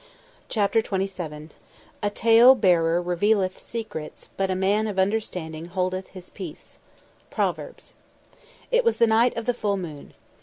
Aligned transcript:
CHAPTER 0.49 0.79
XXVII 0.81 1.49
"A 2.01 2.09
tale 2.09 2.55
bearer 2.55 2.99
revealeth 2.99 3.59
secrets; 3.59 4.31
but 4.35 4.49
a 4.49 4.55
man 4.55 4.87
of 4.87 4.97
understanding 4.97 5.65
holdeth 5.65 6.07
his 6.07 6.31
peace." 6.31 6.79
PROVERBS. 7.29 7.93
It 8.71 8.83
was 8.83 8.97
the 8.97 9.05
night 9.05 9.37
of 9.37 9.45
the 9.45 9.53
full 9.53 9.77
moon. 9.77 10.15